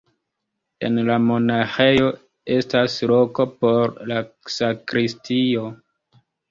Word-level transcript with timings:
En 0.87 0.95
la 1.09 1.17
monaĥejo 1.25 2.09
estas 2.57 2.97
loko 3.15 3.49
por 3.63 3.97
la 4.13 4.21
sakristio. 4.59 5.73